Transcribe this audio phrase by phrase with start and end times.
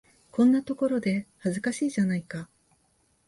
[0.31, 2.49] こんなところで、恥ずかしいじゃないか。